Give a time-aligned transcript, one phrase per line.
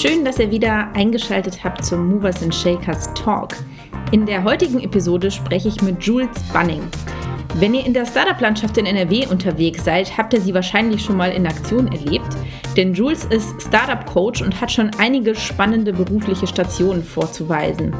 [0.00, 3.54] Schön, dass ihr wieder eingeschaltet habt zum Movers and Shakers Talk.
[4.12, 6.80] In der heutigen Episode spreche ich mit Jules Bunning.
[7.56, 11.30] Wenn ihr in der Startup-Landschaft in NRW unterwegs seid, habt ihr sie wahrscheinlich schon mal
[11.30, 12.34] in Aktion erlebt.
[12.78, 17.94] Denn Jules ist Startup-Coach und hat schon einige spannende berufliche Stationen vorzuweisen.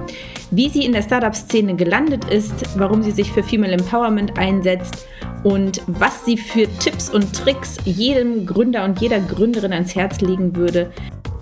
[0.53, 5.07] Wie sie in der Startup-Szene gelandet ist, warum sie sich für Female Empowerment einsetzt
[5.45, 10.57] und was sie für Tipps und Tricks jedem Gründer und jeder Gründerin ans Herz legen
[10.57, 10.91] würde,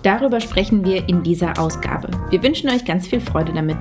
[0.03, 2.09] darüber sprechen wir in dieser Ausgabe.
[2.29, 3.77] Wir wünschen euch ganz viel Freude damit.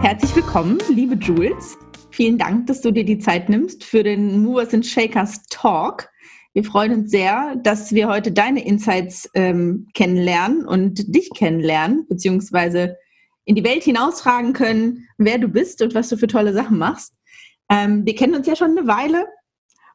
[0.00, 1.76] Herzlich willkommen, liebe Jules.
[2.10, 6.10] Vielen Dank, dass du dir die Zeit nimmst für den Movers and Shakers Talk.
[6.54, 12.96] Wir freuen uns sehr, dass wir heute deine Insights ähm, kennenlernen und dich kennenlernen, beziehungsweise
[13.44, 17.14] in die Welt hinaustragen können, wer du bist und was du für tolle Sachen machst.
[17.70, 19.26] Ähm, wir kennen uns ja schon eine Weile.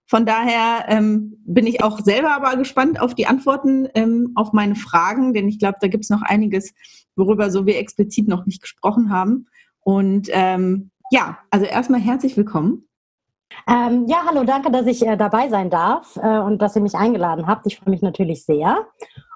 [0.08, 4.76] Von daher ähm, bin ich auch selber aber gespannt auf die Antworten ähm, auf meine
[4.76, 6.74] Fragen, denn ich glaube, da gibt es noch einiges,
[7.16, 9.48] worüber so wir explizit noch nicht gesprochen haben.
[9.82, 12.88] Und ähm, ja, also erstmal herzlich willkommen.
[13.68, 16.96] Ähm, ja, hallo, danke, dass ich äh, dabei sein darf äh, und dass ihr mich
[16.96, 17.66] eingeladen habt.
[17.68, 18.88] Ich freue mich natürlich sehr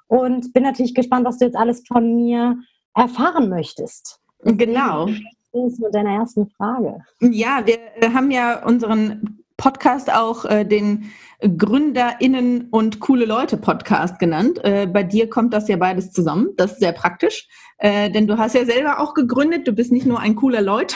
[0.07, 2.57] und bin natürlich gespannt, was du jetzt alles von mir
[2.93, 4.19] erfahren möchtest.
[4.43, 5.07] Genau.
[5.53, 7.03] Mit deiner ersten Frage.
[7.19, 14.17] Ja, wir äh, haben ja unseren Podcast auch äh, den GründerInnen und coole Leute Podcast
[14.17, 14.59] genannt.
[14.63, 16.49] Äh, bei dir kommt das ja beides zusammen.
[16.57, 19.67] Das ist sehr praktisch, äh, denn du hast ja selber auch gegründet.
[19.67, 20.95] Du bist nicht nur ein cooler Leut.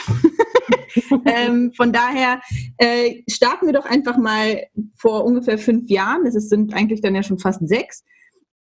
[1.28, 2.42] ähm, von daher
[2.80, 4.64] äh, starten wir doch einfach mal
[4.96, 6.26] vor ungefähr fünf Jahren.
[6.26, 8.04] Es sind eigentlich dann ja schon fast sechs.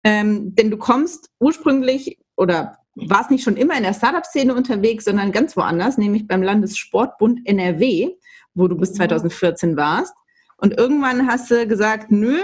[0.04, 5.32] Ähm, denn du kommst ursprünglich oder warst nicht schon immer in der Startup-Szene unterwegs, sondern
[5.32, 8.10] ganz woanders, nämlich beim Landessportbund NRW
[8.54, 9.76] wo du bis 2014 mhm.
[9.76, 10.14] warst.
[10.56, 12.38] Und irgendwann hast du gesagt, nö,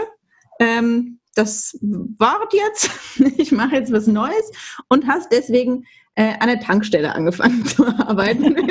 [0.59, 2.91] ähm, das war jetzt,
[3.38, 4.50] ich mache jetzt was Neues
[4.88, 5.84] und hast deswegen
[6.16, 8.56] äh, an der Tankstelle angefangen zu arbeiten.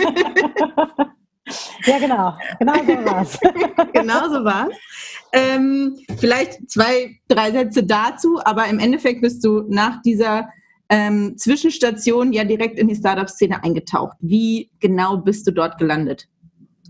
[1.85, 3.39] ja, genau, genau so war es.
[3.93, 4.77] genau so war es.
[5.31, 10.49] Ähm, vielleicht zwei, drei Sätze dazu, aber im Endeffekt bist du nach dieser
[10.89, 14.17] ähm, Zwischenstation ja direkt in die Startup-Szene eingetaucht.
[14.19, 16.27] Wie genau bist du dort gelandet?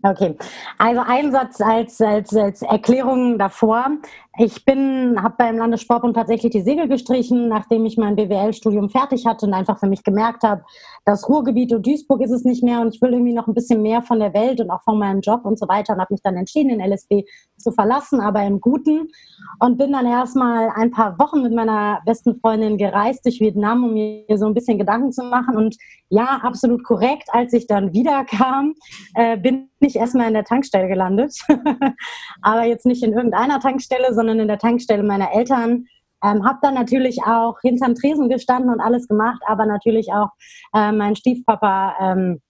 [0.01, 0.37] Okay,
[0.77, 3.97] also ein Satz als, als, als Erklärung davor.
[4.41, 9.45] Ich bin, habe beim Landessportbund tatsächlich die Segel gestrichen, nachdem ich mein BWL-Studium fertig hatte
[9.45, 10.63] und einfach für mich gemerkt habe,
[11.03, 13.81] das Ruhrgebiet und Duisburg ist es nicht mehr und ich will irgendwie noch ein bisschen
[13.81, 16.21] mehr von der Welt und auch von meinem Job und so weiter und habe mich
[16.21, 17.25] dann entschieden, den LSB
[17.57, 19.09] zu verlassen, aber im Guten.
[19.59, 23.93] Und bin dann erstmal ein paar Wochen mit meiner besten Freundin gereist durch Vietnam, um
[23.93, 25.57] mir so ein bisschen Gedanken zu machen.
[25.57, 25.75] Und
[26.07, 28.73] ja, absolut korrekt, als ich dann wiederkam,
[29.15, 31.37] äh, bin ich erstmal in der Tankstelle gelandet,
[32.41, 35.85] aber jetzt nicht in irgendeiner Tankstelle, sondern sondern in der Tankstelle meiner Eltern.
[36.23, 40.29] Ähm, habe dann natürlich auch hinterm Tresen gestanden und alles gemacht, aber natürlich auch
[40.73, 42.41] äh, mein Stiefpapa ähm,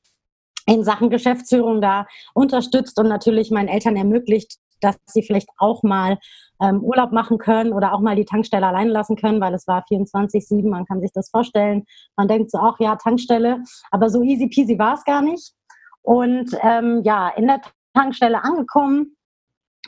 [0.65, 6.17] in Sachen Geschäftsführung da unterstützt und natürlich meinen Eltern ermöglicht, dass sie vielleicht auch mal
[6.61, 9.85] ähm, Urlaub machen können oder auch mal die Tankstelle allein lassen können, weil es war
[9.89, 11.85] 24-7, man kann sich das vorstellen.
[12.17, 15.53] Man denkt so auch, ja, Tankstelle, aber so easy peasy war es gar nicht.
[16.01, 17.61] Und ähm, ja, in der
[17.93, 19.15] Tankstelle angekommen,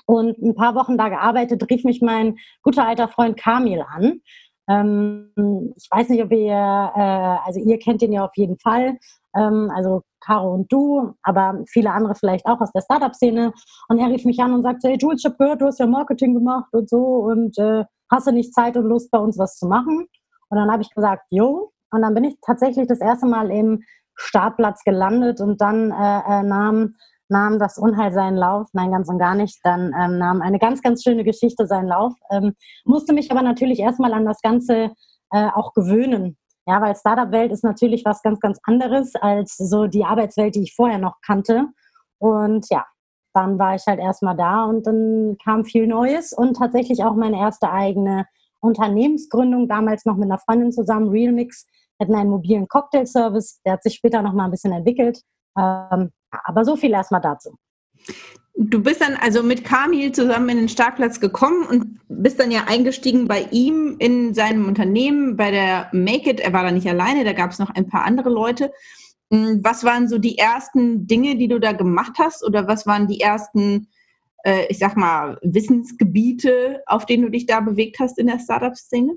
[0.05, 4.21] und ein paar Wochen da gearbeitet, rief mich mein guter alter Freund Kamil an.
[4.69, 8.97] Ähm, ich weiß nicht, ob ihr, äh, also ihr kennt ihn ja auf jeden Fall,
[9.35, 13.53] ähm, also Caro und du, aber viele andere vielleicht auch aus der Startup-Szene.
[13.89, 15.87] Und er rief mich an und sagte, hey Jules, ich habe gehört, du hast ja
[15.87, 19.57] Marketing gemacht und so und äh, hast du nicht Zeit und Lust, bei uns was
[19.57, 20.07] zu machen?
[20.49, 21.71] Und dann habe ich gesagt, jo.
[21.91, 23.83] Und dann bin ich tatsächlich das erste Mal im
[24.15, 26.95] Startplatz gelandet und dann äh, äh, nahm
[27.31, 29.59] nahm das Unheil seinen Lauf, nein, ganz und gar nicht.
[29.63, 32.13] Dann ähm, nahm eine ganz, ganz schöne Geschichte seinen Lauf.
[32.29, 32.53] Ähm,
[32.85, 34.91] musste mich aber natürlich erstmal an das Ganze
[35.31, 36.37] äh, auch gewöhnen.
[36.67, 40.75] Ja, weil Startup-Welt ist natürlich was ganz, ganz anderes als so die Arbeitswelt, die ich
[40.75, 41.65] vorher noch kannte.
[42.19, 42.85] Und ja,
[43.33, 47.39] dann war ich halt erstmal da und dann kam viel Neues und tatsächlich auch meine
[47.39, 48.25] erste eigene
[48.59, 51.65] Unternehmensgründung, damals noch mit einer Freundin zusammen, Realmix,
[51.99, 55.21] hatten einen mobilen Cocktail-Service, der hat sich später noch mal ein bisschen entwickelt.
[55.57, 57.55] Ähm, aber so viel erstmal dazu.
[58.55, 62.65] Du bist dann also mit Kamil zusammen in den Startplatz gekommen und bist dann ja
[62.67, 66.39] eingestiegen bei ihm in seinem Unternehmen, bei der Make It.
[66.39, 68.71] Er war da nicht alleine, da gab es noch ein paar andere Leute.
[69.31, 72.43] Hm, was waren so die ersten Dinge, die du da gemacht hast?
[72.43, 73.87] Oder was waren die ersten,
[74.43, 79.13] äh, ich sag mal, Wissensgebiete, auf denen du dich da bewegt hast in der Startup-Szene?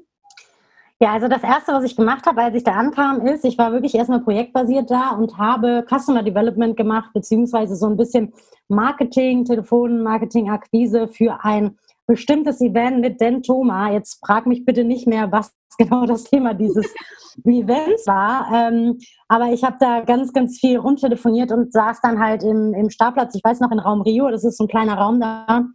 [1.04, 3.72] Ja, also das Erste, was ich gemacht habe, als ich da ankam, ist, ich war
[3.72, 8.32] wirklich erstmal projektbasiert da und habe Customer Development gemacht, beziehungsweise so ein bisschen
[8.68, 13.92] Marketing, Telefon, Marketing, Akquise für ein bestimmtes Event mit Den Thoma.
[13.92, 16.86] Jetzt frag mich bitte nicht mehr, was genau das Thema dieses
[17.44, 18.48] Events war.
[18.54, 18.96] Ähm,
[19.28, 23.34] aber ich habe da ganz, ganz viel rumtelefoniert und saß dann halt im, im Startplatz,
[23.34, 25.66] ich weiß noch, in Raum Rio, das ist so ein kleiner Raum da,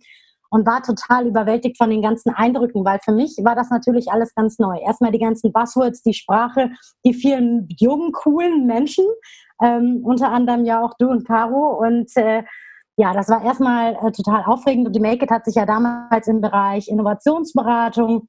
[0.49, 4.33] und war total überwältigt von den ganzen Eindrücken, weil für mich war das natürlich alles
[4.33, 4.77] ganz neu.
[4.79, 6.71] Erstmal die ganzen Buzzwords, die Sprache,
[7.05, 9.05] die vielen jungen, coolen Menschen,
[9.61, 11.79] ähm, unter anderem ja auch du und Caro.
[11.79, 12.43] Und äh,
[12.97, 16.27] ja, das war erstmal äh, total aufregend und die Make It hat sich ja damals
[16.27, 18.27] im Bereich Innovationsberatung,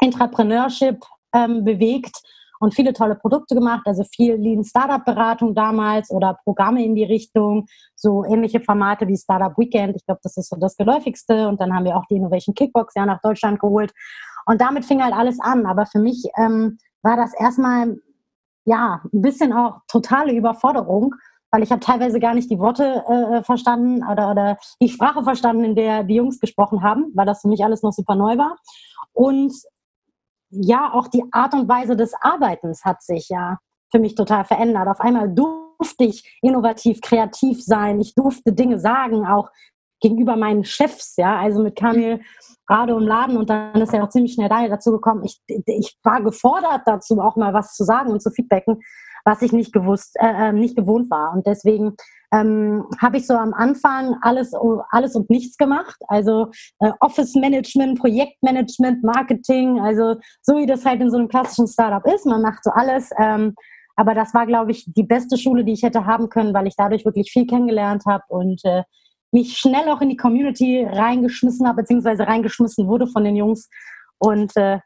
[0.00, 1.00] Entrepreneurship
[1.34, 2.16] ähm, bewegt
[2.62, 7.02] und viele tolle Produkte gemacht, also viel Lean Startup Beratung damals oder Programme in die
[7.02, 7.66] Richtung,
[7.96, 9.96] so ähnliche Formate wie Startup Weekend.
[9.96, 12.94] Ich glaube, das ist so das geläufigste und dann haben wir auch die Innovation Kickbox
[12.94, 13.92] ja nach Deutschland geholt
[14.46, 15.66] und damit fing halt alles an.
[15.66, 17.96] Aber für mich ähm, war das erstmal
[18.64, 21.16] ja ein bisschen auch totale Überforderung
[21.54, 25.64] weil ich habe teilweise gar nicht die Worte äh, verstanden oder, oder die Sprache verstanden,
[25.64, 28.56] in der die Jungs gesprochen haben, weil das für mich alles noch super neu war.
[29.12, 29.52] Und
[30.52, 33.58] ja, auch die Art und Weise des Arbeitens hat sich ja
[33.90, 34.86] für mich total verändert.
[34.88, 38.00] Auf einmal durfte ich innovativ, kreativ sein.
[38.00, 39.50] Ich durfte Dinge sagen, auch
[40.00, 42.20] gegenüber meinen Chefs, ja, also mit Kamil
[42.66, 45.24] gerade im Laden und dann ist er auch ziemlich schnell dazu gekommen.
[45.24, 48.80] Ich, ich war gefordert dazu, auch mal was zu sagen und zu feedbacken,
[49.24, 51.32] was ich nicht gewusst, äh, äh nicht gewohnt war.
[51.32, 51.96] Und deswegen
[52.32, 54.52] ähm, habe ich so am Anfang alles,
[54.90, 55.96] alles und nichts gemacht.
[56.08, 56.50] Also
[56.80, 62.04] äh, Office Management, Projektmanagement, Marketing, also so wie das halt in so einem klassischen Startup
[62.12, 62.24] ist.
[62.24, 63.10] Man macht so alles.
[63.18, 63.54] Ähm,
[63.96, 66.74] aber das war, glaube ich, die beste Schule, die ich hätte haben können, weil ich
[66.76, 68.82] dadurch wirklich viel kennengelernt habe und äh,
[69.30, 73.68] mich schnell auch in die Community reingeschmissen habe, beziehungsweise reingeschmissen wurde von den Jungs.
[74.18, 74.78] Und äh,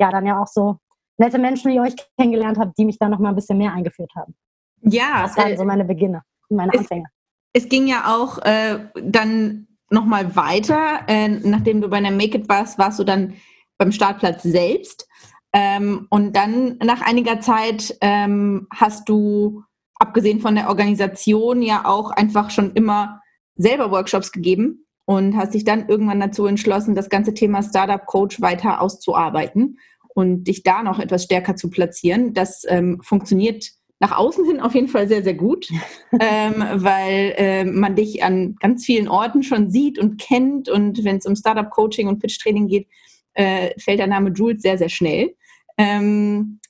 [0.00, 0.78] ja, dann ja auch so
[1.16, 4.10] nette Menschen wie euch kennengelernt habe, die mich da noch mal ein bisschen mehr eingeführt
[4.16, 4.34] haben.
[4.82, 5.22] Ja.
[5.22, 7.04] Das waren äh, so meine Beginne meine Anfänge.
[7.52, 11.00] Es, es ging ja auch äh, dann nochmal weiter.
[11.06, 13.34] Äh, nachdem du bei der Make It warst, warst du dann
[13.78, 15.08] beim Startplatz selbst.
[15.52, 19.62] Ähm, und dann nach einiger Zeit ähm, hast du,
[19.94, 23.22] abgesehen von der Organisation, ja auch einfach schon immer
[23.56, 28.40] selber Workshops gegeben und hast dich dann irgendwann dazu entschlossen, das ganze Thema Startup Coach
[28.40, 29.78] weiter auszuarbeiten
[30.14, 32.34] und dich da noch etwas stärker zu platzieren.
[32.34, 35.68] Das ähm, funktioniert nach außen hin auf jeden Fall sehr, sehr gut,
[36.20, 40.68] ähm, weil äh, man dich an ganz vielen Orten schon sieht und kennt.
[40.68, 42.88] Und wenn es um Startup-Coaching und Pitch-Training geht,
[43.34, 45.34] äh, fällt der Name Jules sehr, sehr schnell.
[45.76, 46.60] Ähm,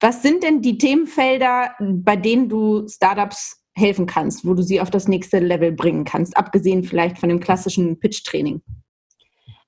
[0.00, 4.90] was sind denn die Themenfelder, bei denen du Startups helfen kannst, wo du sie auf
[4.90, 8.62] das nächste Level bringen kannst, abgesehen vielleicht von dem klassischen Pitch-Training?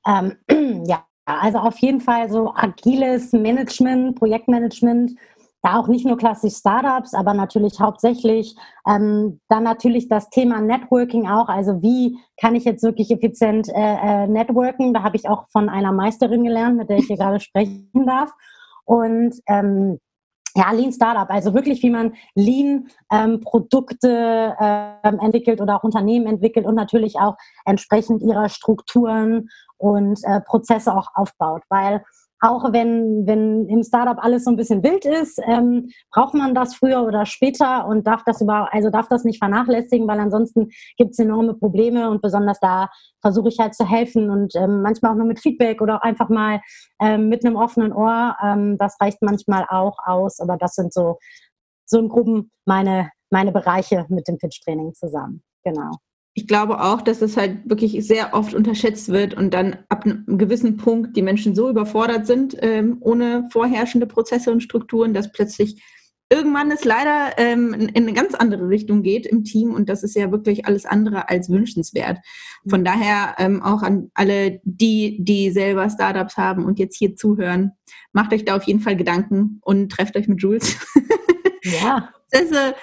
[0.06, 0.36] Ähm,
[0.86, 5.12] ja, also auf jeden Fall so agiles Management, Projektmanagement,
[5.62, 8.56] da auch nicht nur klassisch Startups, aber natürlich hauptsächlich
[8.86, 11.48] ähm, dann natürlich das Thema Networking auch.
[11.48, 13.74] Also wie kann ich jetzt wirklich effizient äh,
[14.24, 14.92] äh, networken?
[14.92, 18.32] Da habe ich auch von einer Meisterin gelernt, mit der ich hier gerade sprechen darf.
[18.84, 20.00] Und ähm,
[20.54, 26.26] ja, Lean Startup, also wirklich, wie man Lean ähm, Produkte ähm, entwickelt oder auch Unternehmen
[26.26, 29.48] entwickelt und natürlich auch entsprechend ihrer Strukturen
[29.78, 32.04] und äh, Prozesse auch aufbaut, weil
[32.42, 36.74] auch wenn, wenn im Startup alles so ein bisschen wild ist, ähm, braucht man das
[36.74, 41.12] früher oder später und darf das über, also darf das nicht vernachlässigen, weil ansonsten gibt
[41.12, 45.16] es enorme Probleme und besonders da versuche ich halt zu helfen und ähm, manchmal auch
[45.16, 46.60] nur mit Feedback oder auch einfach mal
[47.00, 48.36] ähm, mit einem offenen Ohr.
[48.42, 51.18] Ähm, das reicht manchmal auch aus, aber das sind so,
[51.86, 55.44] so in Gruppen meine, meine Bereiche mit dem Pitch-Training zusammen.
[55.62, 55.92] Genau
[56.34, 60.38] ich glaube auch, dass es halt wirklich sehr oft unterschätzt wird und dann ab einem
[60.38, 65.82] gewissen Punkt die Menschen so überfordert sind, ähm, ohne vorherrschende Prozesse und Strukturen, dass plötzlich
[66.30, 70.16] irgendwann es leider ähm, in, eine ganz andere Richtung geht im Team und das ist
[70.16, 72.18] ja wirklich alles andere als wünschenswert.
[72.66, 72.84] Von mhm.
[72.84, 77.72] daher ähm, auch an alle die, die selber Startups haben und jetzt hier zuhören,
[78.12, 80.78] macht euch da auf jeden Fall Gedanken und trefft euch mit Jules.
[81.62, 82.08] Ja.
[82.32, 82.74] Prozesse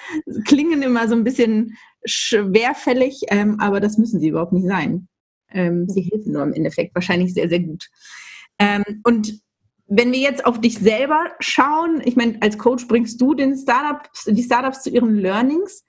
[0.44, 5.08] klingen immer so ein bisschen schwerfällig, ähm, aber das müssen sie überhaupt nicht sein.
[5.52, 7.88] Ähm, sie helfen nur im Endeffekt wahrscheinlich sehr, sehr gut.
[8.58, 9.40] Ähm, und
[9.86, 14.24] wenn wir jetzt auf dich selber schauen, ich meine, als Coach bringst du den Startups,
[14.24, 15.84] die Startups zu ihren Learnings.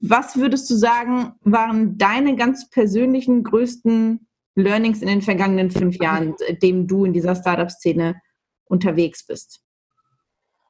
[0.00, 6.34] Was würdest du sagen, waren deine ganz persönlichen größten Learnings in den vergangenen fünf Jahren,
[6.36, 8.20] seitdem du in dieser Startup-Szene
[8.64, 9.60] unterwegs bist?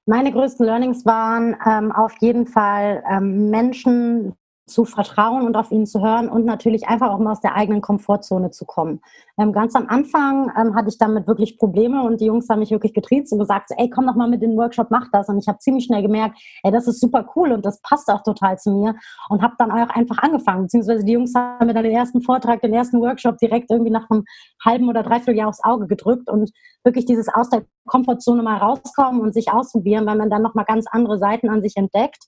[0.04, 4.34] Meine größten Learnings waren ähm, auf jeden Fall ähm, Menschen
[4.66, 7.80] zu vertrauen und auf ihn zu hören und natürlich einfach auch mal aus der eigenen
[7.80, 9.00] Komfortzone zu kommen.
[9.38, 12.72] Ähm, ganz am Anfang ähm, hatte ich damit wirklich Probleme und die Jungs haben mich
[12.72, 15.28] wirklich getriezt und gesagt, ey, komm doch mal mit in den Workshop, mach das.
[15.28, 18.22] Und ich habe ziemlich schnell gemerkt, ey, das ist super cool und das passt auch
[18.24, 18.96] total zu mir
[19.28, 20.62] und habe dann auch einfach angefangen.
[20.62, 24.10] Beziehungsweise die Jungs haben mir dann den ersten Vortrag, den ersten Workshop direkt irgendwie nach
[24.10, 24.24] einem
[24.64, 26.50] halben oder dreiviertel Jahr aufs Auge gedrückt und
[26.82, 30.86] wirklich dieses aus der Komfortzone mal rauskommen und sich ausprobieren, weil man dann nochmal ganz
[30.90, 32.24] andere Seiten an sich entdeckt.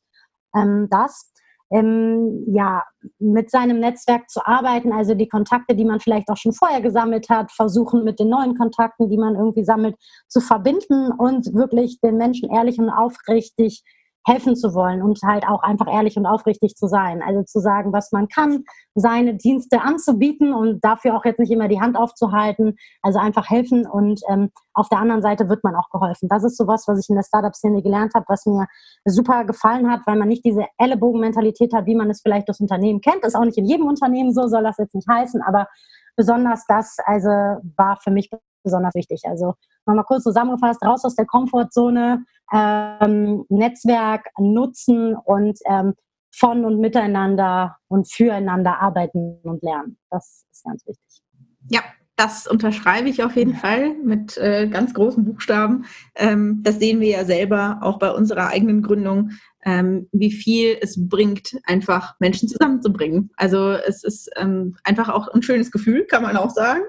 [0.55, 1.33] Ähm, das
[1.71, 2.85] ähm, ja,
[3.19, 7.29] mit seinem Netzwerk zu arbeiten, also die Kontakte, die man vielleicht auch schon vorher gesammelt
[7.29, 9.97] hat, versuchen mit den neuen Kontakten, die man irgendwie sammelt,
[10.29, 13.83] zu verbinden und wirklich den Menschen ehrlich und aufrichtig
[14.27, 17.23] helfen zu wollen und halt auch einfach ehrlich und aufrichtig zu sein.
[17.23, 21.69] Also zu sagen, was man kann, seine Dienste anzubieten und dafür auch jetzt nicht immer
[21.69, 22.77] die Hand aufzuhalten.
[23.03, 26.29] Also einfach helfen und ähm, auf der anderen Seite wird man auch geholfen.
[26.29, 28.67] Das ist sowas, was ich in der Startup-Szene gelernt habe, was mir
[29.05, 33.01] super gefallen hat, weil man nicht diese Ellenbogenmentalität hat, wie man es vielleicht das Unternehmen
[33.01, 33.25] kennt.
[33.25, 35.69] Ist auch nicht in jedem Unternehmen so, soll das jetzt nicht heißen, aber
[36.17, 37.29] besonders das also
[37.77, 38.31] war für mich
[38.63, 39.23] besonders wichtig.
[39.25, 39.55] Also
[39.87, 45.95] nochmal kurz zusammengefasst, raus aus der Komfortzone, ähm, Netzwerk nutzen und ähm,
[46.35, 49.99] von und miteinander und füreinander arbeiten und lernen.
[50.11, 51.23] Das ist ganz wichtig.
[51.71, 51.81] Ja,
[52.19, 55.85] das unterschreibe ich auf jeden Fall mit äh, ganz großen Buchstaben.
[56.17, 59.31] Ähm, das sehen wir ja selber auch bei unserer eigenen Gründung,
[59.65, 63.31] ähm, wie viel es bringt, einfach Menschen zusammenzubringen.
[63.37, 66.83] Also es ist ähm, einfach auch ein schönes Gefühl, kann man auch sagen.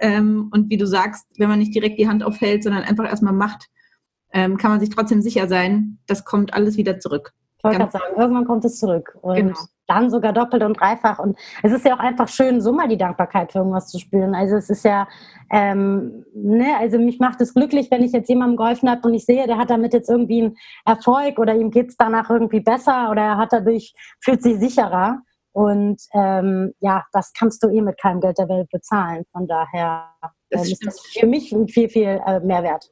[0.00, 3.32] Ähm, und wie du sagst, wenn man nicht direkt die Hand aufhält, sondern einfach erstmal
[3.32, 3.68] macht,
[4.34, 7.32] ähm, kann man sich trotzdem sicher sein, das kommt alles wieder zurück.
[7.58, 9.16] Ich wollte gerade sagen, irgendwann kommt es zurück.
[9.22, 9.58] Und genau.
[9.86, 11.18] dann sogar doppelt und dreifach.
[11.18, 14.34] Und es ist ja auch einfach schön, so mal die Dankbarkeit für irgendwas zu spüren.
[14.34, 15.08] Also es ist ja,
[15.50, 19.24] ähm, ne, also mich macht es glücklich, wenn ich jetzt jemandem geholfen habe und ich
[19.24, 23.10] sehe, der hat damit jetzt irgendwie einen Erfolg oder ihm geht es danach irgendwie besser
[23.10, 25.20] oder er hat dadurch, fühlt sich sicherer.
[25.52, 29.24] Und ähm, ja, das kannst du eh mit keinem Geld der Welt bezahlen.
[29.32, 30.10] Von daher
[30.50, 32.90] äh, ist das für mich viel, viel äh, Mehrwert.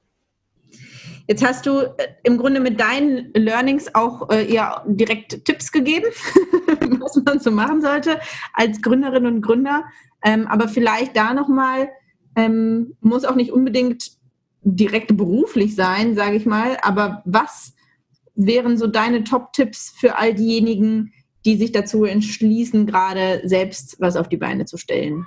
[1.29, 6.07] Jetzt hast du äh, im Grunde mit deinen Learnings auch äh, ja direkt Tipps gegeben,
[7.00, 8.21] was man so machen sollte
[8.55, 9.85] als Gründerin und Gründer.
[10.25, 11.91] Ähm, aber vielleicht da nochmal,
[12.37, 14.12] ähm, muss auch nicht unbedingt
[14.62, 16.76] direkt beruflich sein, sage ich mal.
[16.83, 17.75] Aber was
[18.35, 21.12] wären so deine Top-Tipps für all diejenigen,
[21.45, 25.26] die sich dazu entschließen, gerade selbst was auf die Beine zu stellen?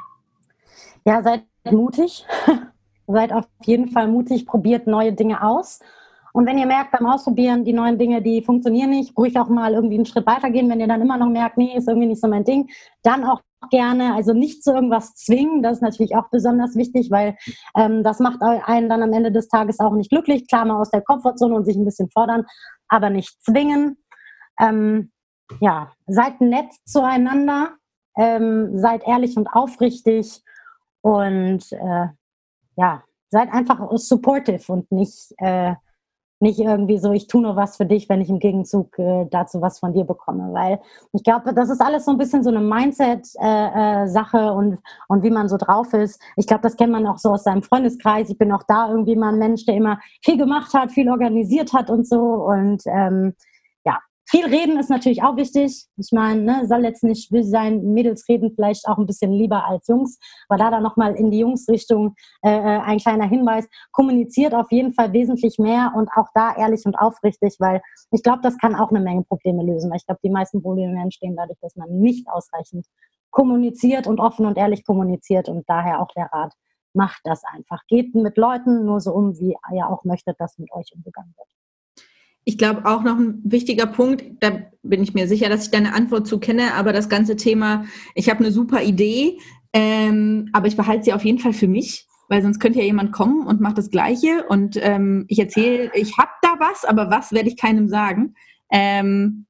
[1.05, 2.25] Ja, seid mutig.
[3.07, 5.79] Seid auf jeden Fall mutig, probiert neue Dinge aus.
[6.33, 9.73] Und wenn ihr merkt beim Ausprobieren, die neuen Dinge, die funktionieren nicht, ruhig auch mal
[9.73, 10.69] irgendwie einen Schritt weitergehen.
[10.69, 12.69] Wenn ihr dann immer noch merkt, nee, ist irgendwie nicht so mein Ding,
[13.03, 15.63] dann auch gerne, also nicht zu irgendwas zwingen.
[15.63, 17.37] Das ist natürlich auch besonders wichtig, weil
[17.77, 20.45] ähm, das macht einen dann am Ende des Tages auch nicht glücklich.
[20.47, 22.43] Klar, mal aus der Komfortzone und sich ein bisschen fordern,
[22.89, 23.97] aber nicht zwingen.
[24.59, 25.11] Ähm,
[25.61, 27.75] ja, seid nett zueinander,
[28.17, 30.41] ähm, seid ehrlich und aufrichtig
[31.01, 32.07] und äh,
[32.75, 35.73] ja, seid einfach supportive und nicht, äh,
[36.39, 39.61] nicht irgendwie so, ich tue nur was für dich, wenn ich im Gegenzug äh, dazu
[39.61, 40.53] was von dir bekomme.
[40.53, 40.79] Weil
[41.13, 45.23] ich glaube, das ist alles so ein bisschen so eine Mindset-Sache äh, äh und, und
[45.23, 46.21] wie man so drauf ist.
[46.35, 48.29] Ich glaube, das kennt man auch so aus seinem Freundeskreis.
[48.29, 51.73] Ich bin auch da irgendwie mal ein Mensch, der immer viel gemacht hat, viel organisiert
[51.73, 52.19] hat und so.
[52.19, 53.33] Und ähm,
[54.27, 55.85] viel reden ist natürlich auch wichtig.
[55.97, 59.65] Ich meine, ne, soll jetzt nicht will sein, Mädels reden vielleicht auch ein bisschen lieber
[59.65, 63.67] als Jungs, aber da dann nochmal in die Jungsrichtung äh, äh, ein kleiner Hinweis.
[63.91, 68.41] Kommuniziert auf jeden Fall wesentlich mehr und auch da ehrlich und aufrichtig, weil ich glaube,
[68.41, 71.59] das kann auch eine Menge Probleme lösen, weil ich glaube, die meisten Probleme entstehen dadurch,
[71.61, 72.85] dass man nicht ausreichend
[73.29, 76.53] kommuniziert und offen und ehrlich kommuniziert und daher auch der Rat,
[76.93, 77.81] macht das einfach.
[77.87, 81.54] Geht mit Leuten nur so um, wie ihr auch möchtet, dass mit euch umgegangen wird.
[82.45, 85.93] Ich glaube auch noch ein wichtiger Punkt, da bin ich mir sicher, dass ich deine
[85.93, 89.39] Antwort zu kenne, aber das ganze Thema, ich habe eine super Idee,
[89.73, 93.11] ähm, aber ich behalte sie auf jeden Fall für mich, weil sonst könnte ja jemand
[93.11, 97.31] kommen und macht das Gleiche und ähm, ich erzähle, ich habe da was, aber was
[97.31, 98.35] werde ich keinem sagen.
[98.71, 99.47] Ähm,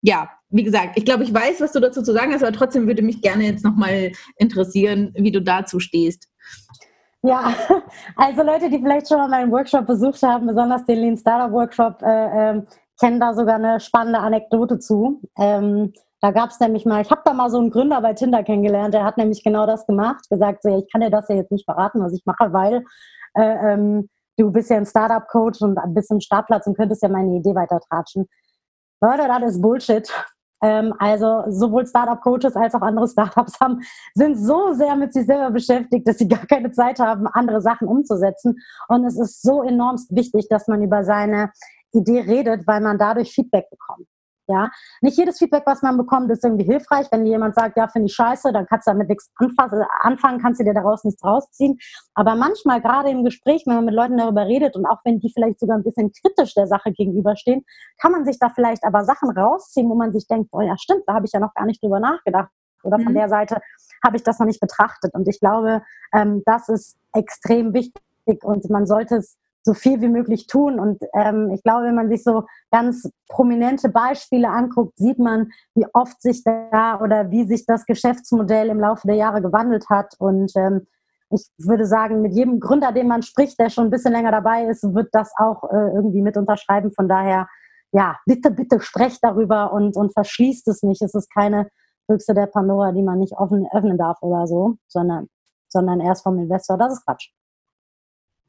[0.00, 2.86] ja, wie gesagt, ich glaube, ich weiß, was du dazu zu sagen hast, aber trotzdem
[2.86, 6.28] würde mich gerne jetzt nochmal interessieren, wie du dazu stehst.
[7.26, 7.54] Ja,
[8.16, 12.02] also Leute, die vielleicht schon mal meinen Workshop besucht haben, besonders den Lean Startup Workshop,
[12.02, 12.62] äh, äh,
[13.00, 15.22] kennen da sogar eine spannende Anekdote zu.
[15.38, 18.42] Ähm, da gab es nämlich mal, ich habe da mal so einen Gründer bei Tinder
[18.44, 21.50] kennengelernt, der hat nämlich genau das gemacht, gesagt, so, ich kann dir das ja jetzt
[21.50, 22.84] nicht verraten, was ich mache, weil
[23.34, 27.36] äh, ähm, du bist ja ein Startup-Coach und bist im Startplatz und könntest ja meine
[27.36, 28.28] Idee weiter tratschen.
[29.00, 30.12] Leute, das ist Bullshit.
[30.64, 33.80] Ähm, also sowohl Startup-Coaches als auch andere Startups haben,
[34.14, 37.86] sind so sehr mit sich selber beschäftigt, dass sie gar keine Zeit haben, andere Sachen
[37.86, 38.56] umzusetzen.
[38.88, 41.52] Und es ist so enorm wichtig, dass man über seine
[41.92, 44.08] Idee redet, weil man dadurch Feedback bekommt.
[44.46, 44.70] Ja,
[45.00, 47.06] nicht jedes Feedback, was man bekommt, ist irgendwie hilfreich.
[47.10, 49.30] Wenn jemand sagt, ja, finde ich scheiße, dann kannst du damit nichts
[50.00, 51.78] anfangen, kannst du dir daraus nichts rausziehen.
[52.14, 55.32] Aber manchmal, gerade im Gespräch, wenn man mit Leuten darüber redet und auch wenn die
[55.32, 57.64] vielleicht sogar ein bisschen kritisch der Sache gegenüberstehen,
[57.98, 61.04] kann man sich da vielleicht aber Sachen rausziehen, wo man sich denkt, oh ja, stimmt,
[61.06, 62.50] da habe ich ja noch gar nicht drüber nachgedacht.
[62.82, 63.16] Oder von mhm.
[63.16, 63.60] der Seite
[64.04, 65.14] habe ich das noch nicht betrachtet.
[65.14, 65.82] Und ich glaube,
[66.12, 68.02] ähm, das ist extrem wichtig
[68.42, 70.78] und man sollte es so viel wie möglich tun.
[70.78, 75.86] Und ähm, ich glaube, wenn man sich so ganz prominente Beispiele anguckt, sieht man, wie
[75.94, 80.14] oft sich da oder wie sich das Geschäftsmodell im Laufe der Jahre gewandelt hat.
[80.18, 80.86] Und ähm,
[81.30, 84.66] ich würde sagen, mit jedem Gründer, den man spricht, der schon ein bisschen länger dabei
[84.66, 86.92] ist, wird das auch äh, irgendwie mit unterschreiben.
[86.92, 87.48] Von daher,
[87.92, 91.00] ja, bitte, bitte sprecht darüber und, und verschließt es nicht.
[91.00, 91.68] Es ist keine
[92.06, 95.28] Büchse der Pandora, die man nicht offen öffnen darf oder so, sondern,
[95.68, 96.76] sondern erst vom Investor.
[96.76, 97.30] Das ist Quatsch.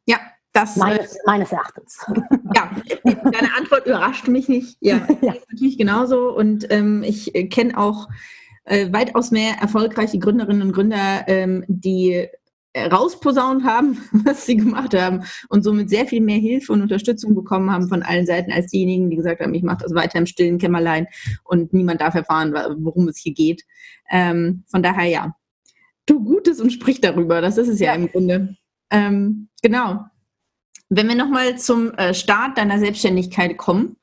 [0.06, 0.18] Ja,
[0.56, 2.00] das, äh, meines, meines, Erachtens.
[2.56, 2.72] Ja,
[3.04, 4.78] deine Antwort überrascht mich nicht.
[4.80, 5.34] Ja, ja.
[5.34, 6.34] ist natürlich genauso.
[6.36, 8.08] Und ähm, ich äh, kenne auch
[8.64, 12.28] äh, weitaus mehr erfolgreiche Gründerinnen und Gründer, ähm, die
[12.72, 17.36] äh, rausposaunt haben, was sie gemacht haben und somit sehr viel mehr Hilfe und Unterstützung
[17.36, 20.26] bekommen haben von allen Seiten als diejenigen, die gesagt haben, ich mache das weiter im
[20.26, 21.08] stillen Kämmerlein
[21.44, 23.64] und niemand darf erfahren, worum es hier geht.
[24.10, 25.36] Ähm, von daher ja,
[26.06, 27.42] tu Gutes und sprich darüber.
[27.42, 27.96] Das ist es ja, ja.
[27.96, 28.56] im Grunde.
[28.90, 30.06] Ähm, genau.
[30.90, 33.98] Wenn wir nochmal zum äh, Start deiner Selbstständigkeit kommen,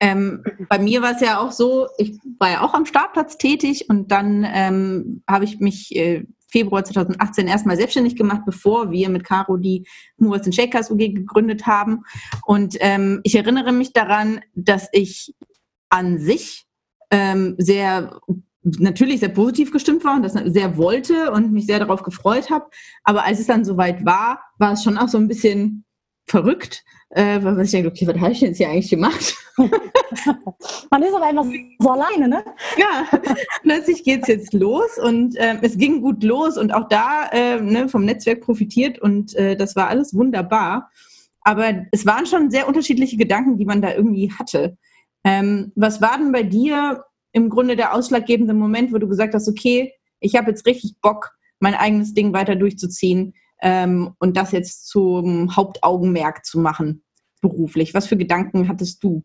[0.00, 3.88] ähm, bei mir war es ja auch so, ich war ja auch am Startplatz tätig
[3.88, 9.24] und dann ähm, habe ich mich äh, Februar 2018 erstmal selbstständig gemacht, bevor wir mit
[9.24, 9.86] Caro die
[10.18, 12.04] Movers and Shakers UG gegründet haben.
[12.44, 15.34] Und ähm, ich erinnere mich daran, dass ich
[15.88, 16.66] an sich
[17.10, 18.20] ähm, sehr
[18.62, 22.66] natürlich sehr positiv gestimmt war und das sehr wollte und mich sehr darauf gefreut habe.
[23.02, 25.84] Aber als es dann soweit war, war es schon auch so ein bisschen
[26.26, 29.36] verrückt, äh, weil ich denke, okay, was habe ich denn jetzt hier eigentlich gemacht?
[30.90, 31.46] Man ist aber einfach
[31.78, 32.44] so alleine, ne?
[32.76, 33.06] Ja,
[33.62, 37.60] plötzlich geht es jetzt los und äh, es ging gut los und auch da äh,
[37.60, 40.90] ne, vom Netzwerk profitiert und äh, das war alles wunderbar.
[41.42, 44.76] Aber es waren schon sehr unterschiedliche Gedanken, die man da irgendwie hatte.
[45.24, 49.48] Ähm, was war denn bei dir im Grunde der ausschlaggebende Moment, wo du gesagt hast,
[49.48, 53.34] okay, ich habe jetzt richtig Bock, mein eigenes Ding weiter durchzuziehen?
[53.60, 57.02] Ähm, und das jetzt zum Hauptaugenmerk zu machen,
[57.40, 57.94] beruflich.
[57.94, 59.22] Was für Gedanken hattest du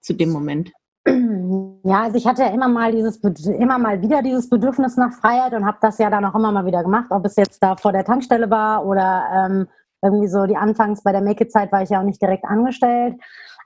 [0.00, 0.72] zu dem Moment?
[1.06, 5.52] Ja, also ich hatte ja immer mal dieses immer mal wieder dieses Bedürfnis nach Freiheit
[5.52, 7.92] und habe das ja dann auch immer mal wieder gemacht, ob es jetzt da vor
[7.92, 9.66] der Tankstelle war oder ähm,
[10.02, 13.16] irgendwie so die Anfangs bei der Make-It-Zeit war ich ja auch nicht direkt angestellt.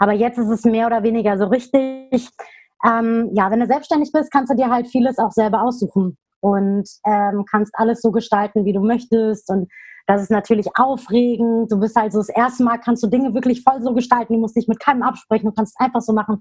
[0.00, 2.28] Aber jetzt ist es mehr oder weniger so richtig.
[2.84, 6.88] Ähm, ja, wenn du selbstständig bist, kannst du dir halt vieles auch selber aussuchen und
[7.04, 9.68] ähm, kannst alles so gestalten, wie du möchtest und
[10.08, 11.70] das ist natürlich aufregend.
[11.70, 14.32] Du bist halt so das erste Mal, kannst du Dinge wirklich voll so gestalten.
[14.32, 15.50] Du musst dich mit keinem absprechen.
[15.50, 16.40] Du kannst es einfach so machen,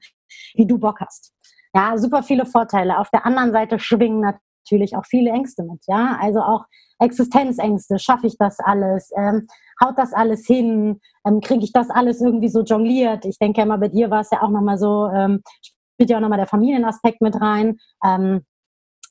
[0.56, 1.34] wie du Bock hast.
[1.76, 2.98] Ja, super viele Vorteile.
[2.98, 5.84] Auf der anderen Seite schwingen natürlich auch viele Ängste mit.
[5.86, 6.64] Ja, also auch
[7.00, 8.00] Existenzängste.
[8.00, 9.12] Schaffe ich das alles?
[9.18, 9.48] Ähm,
[9.84, 11.02] haut das alles hin?
[11.26, 13.26] Ähm, Kriege ich das alles irgendwie so jongliert?
[13.26, 16.22] Ich denke immer, bei dir war es ja auch nochmal so, ähm, spielt ja auch
[16.22, 17.78] nochmal der Familienaspekt mit rein.
[18.02, 18.46] Ähm,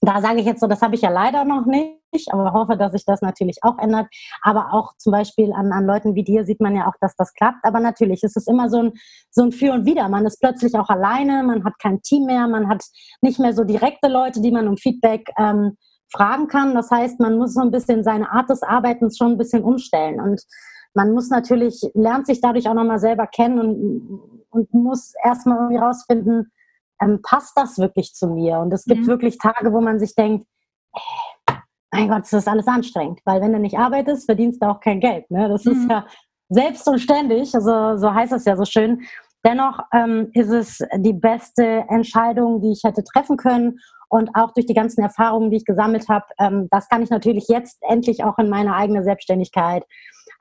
[0.00, 2.92] da sage ich jetzt so, das habe ich ja leider noch nicht, aber hoffe, dass
[2.92, 4.06] sich das natürlich auch ändert.
[4.42, 7.32] Aber auch zum Beispiel an, an Leuten wie dir sieht man ja auch, dass das
[7.34, 7.64] klappt.
[7.64, 8.92] Aber natürlich ist es immer so ein,
[9.30, 10.08] so ein Für und Wider.
[10.08, 12.82] Man ist plötzlich auch alleine, man hat kein Team mehr, man hat
[13.20, 15.76] nicht mehr so direkte Leute, die man um Feedback ähm,
[16.12, 16.74] fragen kann.
[16.74, 20.20] Das heißt, man muss so ein bisschen seine Art des Arbeitens schon ein bisschen umstellen.
[20.20, 20.42] Und
[20.94, 25.78] man muss natürlich, lernt sich dadurch auch nochmal selber kennen und, und muss erstmal irgendwie
[25.78, 26.50] rausfinden,
[27.00, 28.58] ähm, passt das wirklich zu mir?
[28.58, 29.06] Und es gibt mhm.
[29.06, 30.46] wirklich Tage, wo man sich denkt,
[31.92, 35.00] mein Gott, das ist alles anstrengend, weil wenn du nicht arbeitest, verdienst du auch kein
[35.00, 35.30] Geld.
[35.30, 35.48] Ne?
[35.48, 35.72] Das mhm.
[35.72, 36.06] ist ja
[36.48, 39.02] selbst und ständig, also so heißt es ja so schön.
[39.44, 43.78] Dennoch ähm, ist es die beste Entscheidung, die ich hätte treffen können.
[44.08, 47.46] Und auch durch die ganzen Erfahrungen, die ich gesammelt habe, ähm, das kann ich natürlich
[47.48, 49.84] jetzt endlich auch in meine eigene Selbstständigkeit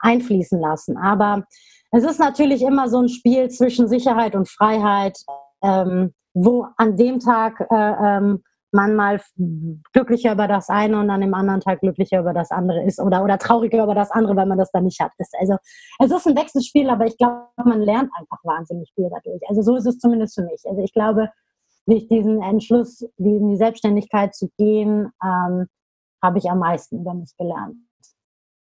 [0.00, 0.96] einfließen lassen.
[0.96, 1.44] Aber
[1.90, 5.18] es ist natürlich immer so ein Spiel zwischen Sicherheit und Freiheit.
[5.62, 9.20] Ähm, wo an dem Tag äh, ähm, man mal
[9.92, 13.22] glücklicher über das eine und an dem anderen Tag glücklicher über das andere ist oder,
[13.22, 15.12] oder trauriger über das andere, weil man das dann nicht hat.
[15.18, 15.56] Das, also
[16.00, 19.40] es ist ein Wechselspiel, aber ich glaube, man lernt einfach wahnsinnig viel dadurch.
[19.48, 20.62] Also so ist es zumindest für mich.
[20.66, 21.30] Also ich glaube,
[21.86, 25.66] durch diesen Entschluss, in die Selbstständigkeit zu gehen, ähm,
[26.22, 27.76] habe ich am meisten über mich gelernt.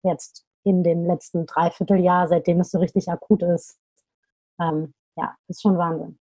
[0.03, 3.79] Jetzt in dem letzten Dreivierteljahr, seitdem es so richtig akut ist.
[4.61, 6.19] Ähm, ja, ist schon Wahnsinn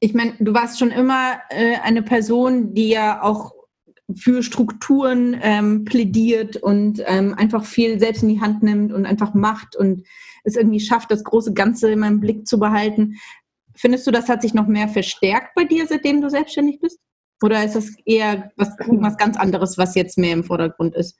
[0.00, 3.52] ich meine, du warst schon immer äh, eine Person, die ja auch
[4.16, 9.34] für Strukturen ähm, plädiert und ähm, einfach viel selbst in die Hand nimmt und einfach
[9.34, 10.02] macht und
[10.42, 13.16] es irgendwie schafft, das große Ganze in meinem Blick zu behalten.
[13.76, 16.98] findest du, das hat sich noch mehr verstärkt bei dir, seitdem du selbstständig bist?
[17.42, 21.16] Oder ist das eher was, was ganz anderes, was jetzt mehr im Vordergrund ist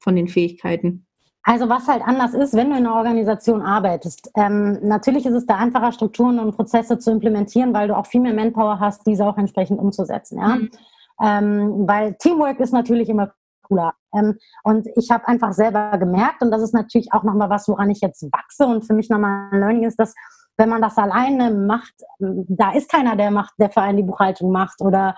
[0.00, 1.06] von den Fähigkeiten?
[1.44, 4.30] Also was halt anders ist, wenn du in einer Organisation arbeitest.
[4.36, 8.20] Ähm, natürlich ist es da einfacher, Strukturen und Prozesse zu implementieren, weil du auch viel
[8.20, 10.38] mehr Manpower hast, diese auch entsprechend umzusetzen.
[10.38, 10.56] Ja?
[10.56, 10.70] Mhm.
[11.20, 13.94] Ähm, weil Teamwork ist natürlich immer cooler.
[14.14, 17.90] Ähm, und ich habe einfach selber gemerkt, und das ist natürlich auch nochmal was, woran
[17.90, 20.14] ich jetzt wachse und für mich nochmal ein Learning ist, dass
[20.58, 24.52] wenn man das alleine macht, da ist keiner, der macht, der für einen die Buchhaltung
[24.52, 25.16] macht oder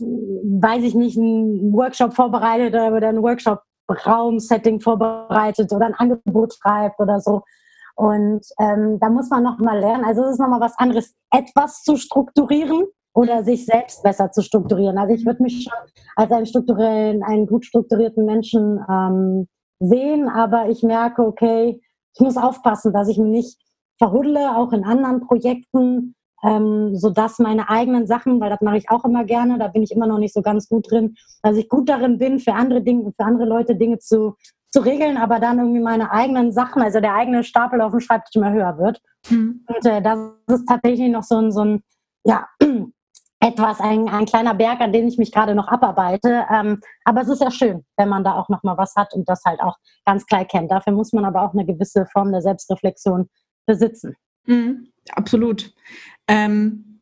[0.00, 7.00] weiß ich nicht, einen Workshop vorbereitet oder einen Workshop Raumsetting vorbereitet oder ein Angebot schreibt
[7.00, 7.42] oder so.
[7.96, 10.04] Und ähm, da muss man nochmal lernen.
[10.04, 14.98] Also es ist nochmal was anderes, etwas zu strukturieren oder sich selbst besser zu strukturieren.
[14.98, 15.72] Also ich würde mich schon
[16.16, 21.80] als einen strukturellen, einen gut strukturierten Menschen ähm, sehen, aber ich merke, okay,
[22.14, 23.58] ich muss aufpassen, dass ich mich nicht
[23.98, 26.14] verhuddle, auch in anderen Projekten,
[26.44, 29.92] ähm, sodass meine eigenen Sachen, weil das mache ich auch immer gerne, da bin ich
[29.92, 33.12] immer noch nicht so ganz gut drin, dass ich gut darin bin, für andere Dinge,
[33.16, 34.36] für andere Leute Dinge zu,
[34.70, 38.36] zu regeln, aber dann irgendwie meine eigenen Sachen, also der eigene Stapel auf dem Schreibtisch
[38.36, 39.00] immer höher wird.
[39.30, 39.64] Mhm.
[39.66, 41.82] Und äh, das ist tatsächlich noch so ein, so ein
[42.24, 42.46] ja,
[43.40, 46.46] etwas, ein, ein kleiner Berg, an dem ich mich gerade noch abarbeite.
[46.50, 49.28] Ähm, aber es ist ja schön, wenn man da auch noch mal was hat und
[49.28, 50.70] das halt auch ganz klar kennt.
[50.70, 53.28] Dafür muss man aber auch eine gewisse Form der Selbstreflexion
[53.66, 54.14] besitzen.
[54.46, 55.72] Mhm, absolut.
[56.28, 57.00] Ähm,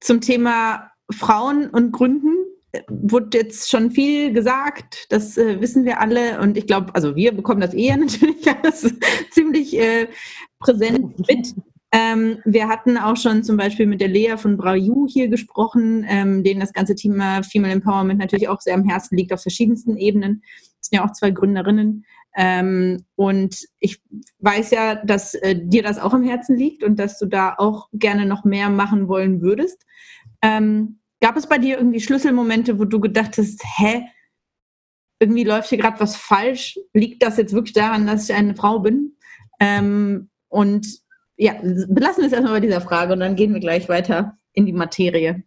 [0.00, 2.36] zum Thema Frauen und Gründen
[2.72, 7.16] äh, wurde jetzt schon viel gesagt, das äh, wissen wir alle und ich glaube, also
[7.16, 8.94] wir bekommen das eher natürlich alles
[9.30, 10.08] ziemlich äh,
[10.58, 11.54] präsent mit.
[11.92, 16.44] Ähm, wir hatten auch schon zum Beispiel mit der Lea von Braju hier gesprochen, ähm,
[16.44, 20.42] denen das ganze Thema Female Empowerment natürlich auch sehr am Herzen liegt auf verschiedensten Ebenen.
[20.78, 22.04] Das sind ja auch zwei Gründerinnen.
[22.36, 24.00] Ähm, und ich
[24.38, 27.88] weiß ja, dass äh, dir das auch am Herzen liegt und dass du da auch
[27.92, 29.84] gerne noch mehr machen wollen würdest.
[30.42, 34.06] Ähm, gab es bei dir irgendwie Schlüsselmomente, wo du gedacht hast, hä,
[35.18, 36.78] irgendwie läuft hier gerade was falsch?
[36.94, 39.16] Liegt das jetzt wirklich daran, dass ich eine Frau bin?
[39.60, 40.86] Ähm, und
[41.36, 44.66] ja, belassen wir es erstmal bei dieser Frage und dann gehen wir gleich weiter in
[44.66, 45.42] die Materie.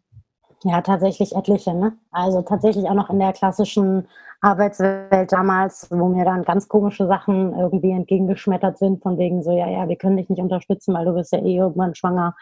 [0.64, 1.74] Ja, tatsächlich etliche.
[1.74, 1.94] Ne?
[2.12, 4.08] Also tatsächlich auch noch in der klassischen
[4.42, 9.68] Arbeitswelt damals, wo mir dann ganz komische Sachen irgendwie entgegengeschmettert sind, von wegen so, ja,
[9.68, 12.36] ja, wir können dich nicht unterstützen, weil du bist ja eh irgendwann schwanger.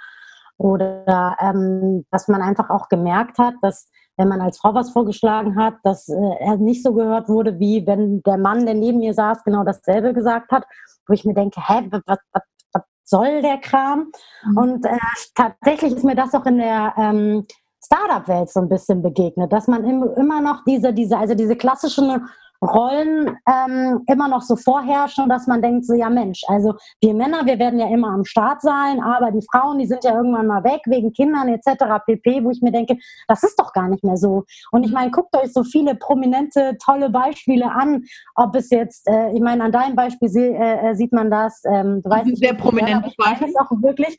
[0.58, 5.56] Oder ähm, dass man einfach auch gemerkt hat, dass wenn man als Frau was vorgeschlagen
[5.56, 9.14] hat, dass äh, er nicht so gehört wurde, wie wenn der Mann, der neben mir
[9.14, 10.66] saß, genau dasselbe gesagt hat,
[11.08, 14.12] wo ich mir denke, hä, was, was, was soll der Kram?
[14.46, 14.58] Mhm.
[14.58, 14.98] Und äh,
[15.36, 17.46] tatsächlich ist mir das auch in der ähm,
[17.84, 22.28] Startup-Welt so ein bisschen begegnet, dass man immer noch diese, diese, also diese klassischen
[22.62, 27.46] Rollen ähm, immer noch so vorherrschen, dass man denkt, so ja Mensch, also wir Männer,
[27.46, 30.64] wir werden ja immer am Start sein, aber die Frauen, die sind ja irgendwann mal
[30.64, 31.86] weg wegen Kindern etc.
[32.06, 32.98] pp, wo ich mir denke,
[33.28, 34.46] das ist doch gar nicht mehr so.
[34.72, 38.04] Und ich meine, guckt euch so viele prominente, tolle Beispiele an,
[38.36, 42.02] ob es jetzt, äh, ich meine, an deinem Beispiel äh, äh, sieht man das, ähm,
[42.04, 44.18] du weißt nicht, sehr prominent, ich weiß es auch wirklich.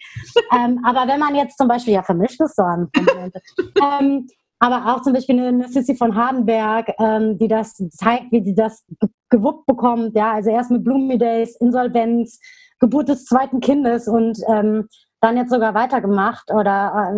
[0.53, 2.91] ähm, aber wenn man jetzt zum Beispiel, ja, vermischt es so an,
[4.01, 4.27] ähm,
[4.63, 8.87] aber auch zum Beispiel eine Sissy von Hardenberg, ähm, die das zeigt, wie sie das
[9.29, 10.15] gewuppt bekommt.
[10.15, 12.39] Ja, also erst mit Bloomy Days, Insolvenz,
[12.79, 14.87] Geburt des zweiten Kindes und ähm,
[15.21, 16.53] dann jetzt sogar weitergemacht.
[16.53, 17.13] Oder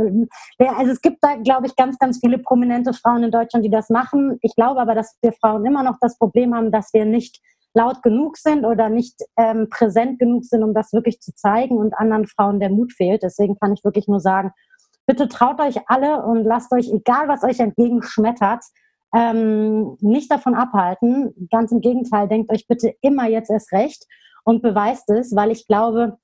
[0.58, 3.70] äh, also es gibt da, glaube ich, ganz, ganz viele prominente Frauen in Deutschland, die
[3.70, 4.38] das machen.
[4.40, 7.42] Ich glaube aber, dass wir Frauen immer noch das Problem haben, dass wir nicht
[7.74, 11.92] laut genug sind oder nicht ähm, präsent genug sind, um das wirklich zu zeigen und
[11.92, 13.22] anderen Frauen der Mut fehlt.
[13.22, 14.52] Deswegen kann ich wirklich nur sagen,
[15.06, 18.64] Bitte traut euch alle und lasst euch, egal was euch entgegenschmettert,
[19.14, 21.48] ähm, nicht davon abhalten.
[21.50, 24.04] Ganz im Gegenteil, denkt euch bitte immer jetzt erst recht
[24.44, 26.18] und beweist es, weil ich glaube,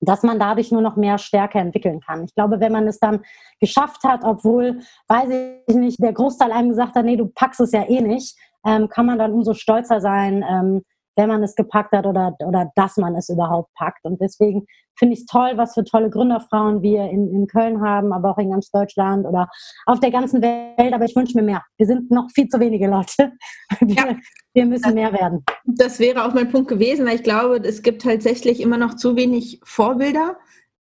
[0.00, 2.24] dass man dadurch nur noch mehr Stärke entwickeln kann.
[2.24, 3.24] Ich glaube, wenn man es dann
[3.60, 5.30] geschafft hat, obwohl, weiß
[5.66, 8.36] ich nicht, der Großteil einem gesagt hat, nee, du packst es ja eh nicht,
[8.66, 10.82] ähm, kann man dann umso stolzer sein, ähm,
[11.16, 14.04] wenn man es gepackt hat oder, oder dass man es überhaupt packt.
[14.04, 14.66] Und deswegen
[14.98, 18.38] finde ich es toll, was für tolle Gründerfrauen wir in, in Köln haben, aber auch
[18.38, 19.48] in ganz Deutschland oder
[19.86, 20.92] auf der ganzen Welt.
[20.92, 21.62] Aber ich wünsche mir mehr.
[21.76, 23.32] Wir sind noch viel zu wenige Leute.
[23.80, 24.16] Wir, ja.
[24.54, 25.44] wir müssen mehr werden.
[25.64, 29.16] Das wäre auch mein Punkt gewesen, weil ich glaube, es gibt tatsächlich immer noch zu
[29.16, 30.36] wenig Vorbilder.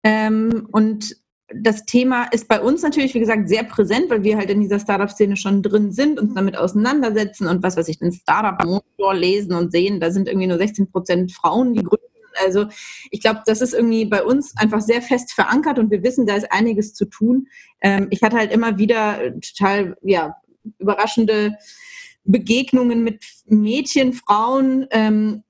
[0.05, 1.17] Ähm, und
[1.61, 4.79] das Thema ist bei uns natürlich, wie gesagt, sehr präsent, weil wir halt in dieser
[4.79, 9.73] Startup-Szene schon drin sind, uns damit auseinandersetzen und was weiß ich, den Startup-Motor lesen und
[9.73, 12.05] sehen, da sind irgendwie nur 16 Prozent Frauen, die gründen.
[12.45, 12.67] Also
[13.11, 16.35] ich glaube, das ist irgendwie bei uns einfach sehr fest verankert und wir wissen, da
[16.35, 17.47] ist einiges zu tun.
[17.81, 20.35] Ähm, ich hatte halt immer wieder total, ja,
[20.79, 21.57] überraschende
[22.25, 25.45] Begegnungen mit Mädchen, Frauen, ähm,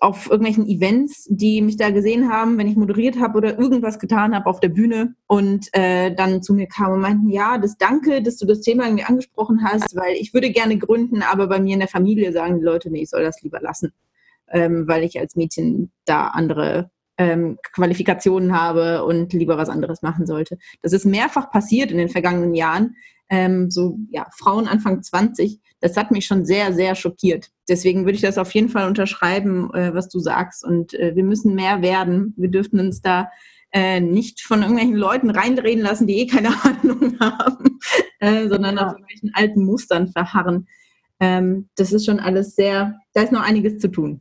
[0.00, 4.34] auf irgendwelchen Events, die mich da gesehen haben, wenn ich moderiert habe oder irgendwas getan
[4.34, 8.22] habe auf der Bühne und äh, dann zu mir kamen und meinten, ja, das danke,
[8.22, 11.74] dass du das Thema irgendwie angesprochen hast, weil ich würde gerne gründen, aber bei mir
[11.74, 13.92] in der Familie sagen die Leute, nee, ich soll das lieber lassen,
[14.48, 20.26] ähm, weil ich als Mädchen da andere ähm, Qualifikationen habe und lieber was anderes machen
[20.26, 20.58] sollte.
[20.82, 22.96] Das ist mehrfach passiert in den vergangenen Jahren.
[23.28, 27.50] Ähm, so ja, Frauen Anfang 20, das hat mich schon sehr, sehr schockiert.
[27.68, 30.64] Deswegen würde ich das auf jeden Fall unterschreiben, äh, was du sagst.
[30.64, 32.34] Und äh, wir müssen mehr werden.
[32.36, 33.28] Wir dürfen uns da
[33.72, 37.78] äh, nicht von irgendwelchen Leuten reinreden lassen, die eh keine Ahnung haben,
[38.20, 38.86] äh, sondern ja.
[38.86, 40.66] auf irgendwelchen alten Mustern verharren.
[41.20, 44.20] Ähm, das ist schon alles sehr, da ist noch einiges zu tun.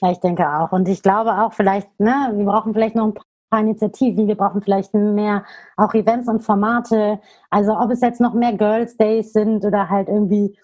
[0.00, 0.72] Ja, ich denke auch.
[0.72, 3.14] Und ich glaube auch vielleicht, ne, wir brauchen vielleicht noch ein
[3.50, 5.44] paar Initiativen, wir brauchen vielleicht mehr
[5.76, 7.20] auch Events und Formate.
[7.50, 10.56] Also ob es jetzt noch mehr Girls Days sind oder halt irgendwie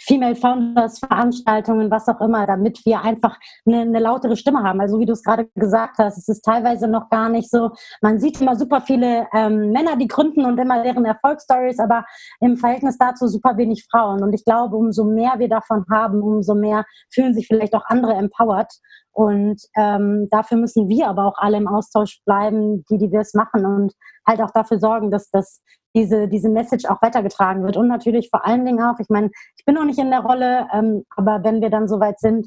[0.00, 4.80] Female Founders Veranstaltungen, was auch immer, damit wir einfach eine, eine lautere Stimme haben.
[4.80, 7.70] Also wie du es gerade gesagt hast, es ist teilweise noch gar nicht so.
[8.00, 12.04] Man sieht immer super viele ähm, Männer, die gründen und immer deren Erfolgsstories, aber
[12.40, 14.22] im Verhältnis dazu super wenig Frauen.
[14.22, 18.14] Und ich glaube, umso mehr wir davon haben, umso mehr fühlen sich vielleicht auch andere
[18.14, 18.72] empowered.
[19.12, 23.34] Und ähm, dafür müssen wir aber auch alle im Austausch bleiben, die, die wir es
[23.34, 23.92] machen und
[24.24, 25.60] halt auch dafür sorgen, dass, dass
[25.98, 27.76] diese, diese Message auch weitergetragen wird.
[27.76, 30.68] Und natürlich vor allen Dingen auch, ich meine, ich bin noch nicht in der Rolle,
[30.72, 32.46] ähm, aber wenn wir dann soweit sind,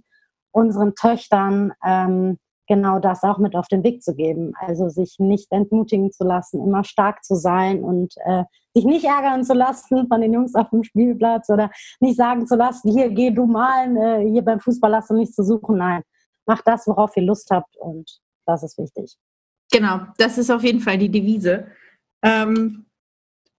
[0.51, 2.37] unseren Töchtern ähm,
[2.67, 4.53] genau das auch mit auf den Weg zu geben.
[4.55, 9.43] Also sich nicht entmutigen zu lassen, immer stark zu sein und äh, sich nicht ärgern
[9.43, 13.31] zu lassen von den Jungs auf dem Spielplatz oder nicht sagen zu lassen, hier geh
[13.31, 15.77] du malen, äh, hier beim Fußball hast du nichts zu suchen.
[15.77, 16.03] Nein,
[16.45, 18.09] macht das, worauf ihr Lust habt und
[18.45, 19.17] das ist wichtig.
[19.73, 21.67] Genau, das ist auf jeden Fall die Devise.
[22.23, 22.85] Ähm,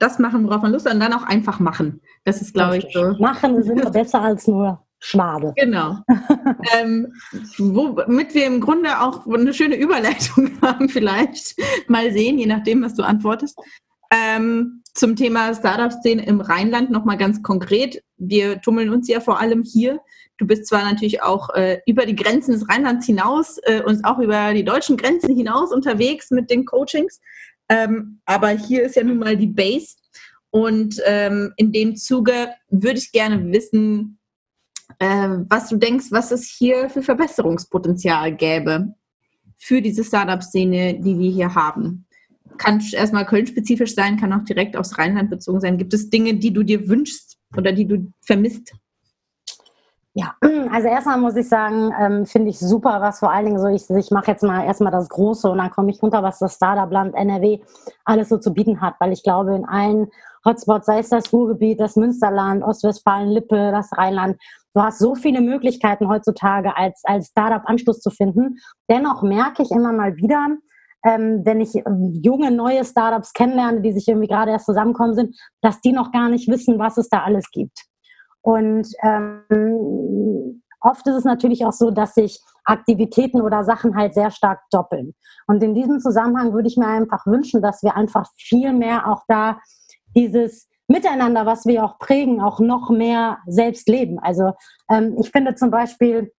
[0.02, 2.00] das machen, worauf man Lust hat und dann auch einfach machen.
[2.24, 3.14] Das ist, glaube ich, so.
[3.18, 5.52] Machen ist immer besser als nur Schwade.
[5.56, 5.96] Genau.
[6.78, 7.12] ähm,
[7.58, 11.56] womit wir im Grunde auch eine schöne Überleitung haben, vielleicht.
[11.88, 13.58] Mal sehen, je nachdem, was du antwortest.
[14.12, 18.02] Ähm, zum Thema Startup-Szene im Rheinland nochmal ganz konkret.
[18.16, 20.00] Wir tummeln uns ja vor allem hier.
[20.36, 24.18] Du bist zwar natürlich auch äh, über die Grenzen des Rheinlands hinaus äh, und auch
[24.18, 27.20] über die deutschen Grenzen hinaus unterwegs mit den Coachings,
[27.68, 29.96] ähm, aber hier ist ja nun mal die Base.
[30.50, 34.18] Und ähm, in dem Zuge würde ich gerne wissen,
[34.98, 38.94] äh, was du denkst, was es hier für Verbesserungspotenzial gäbe
[39.56, 42.04] für diese Startup-Szene, die wir hier haben.
[42.58, 45.78] Kann erstmal Köln-spezifisch sein, kann auch direkt aufs Rheinland bezogen sein.
[45.78, 48.74] Gibt es Dinge, die du dir wünschst oder die du vermisst?
[50.14, 50.34] Ja,
[50.70, 53.88] also erstmal muss ich sagen, ähm, finde ich super, was vor allen Dingen so, ich,
[53.88, 57.14] ich mache jetzt mal erstmal das Große und dann komme ich runter, was das Startup-Land
[57.14, 57.60] NRW
[58.04, 60.08] alles so zu bieten hat, weil ich glaube, in allen
[60.44, 64.36] Hotspots, sei es das Ruhrgebiet, das Münsterland, Ostwestfalen, Lippe, das Rheinland,
[64.74, 68.58] du hast so viele Möglichkeiten heutzutage als, als Startup Anschluss zu finden.
[68.90, 70.48] Dennoch merke ich immer mal wieder,
[71.04, 75.36] ähm, wenn ich ähm, junge, neue Startups kennenlerne, die sich irgendwie gerade erst zusammenkommen sind,
[75.62, 77.86] dass die noch gar nicht wissen, was es da alles gibt.
[78.42, 84.30] Und ähm, oft ist es natürlich auch so, dass sich Aktivitäten oder Sachen halt sehr
[84.30, 85.14] stark doppeln.
[85.46, 89.22] Und in diesem Zusammenhang würde ich mir einfach wünschen, dass wir einfach viel mehr auch
[89.26, 89.58] da
[90.14, 94.18] dieses Miteinander, was wir auch prägen, auch noch mehr selbst leben.
[94.18, 94.52] Also
[94.90, 96.32] ähm, ich finde zum Beispiel,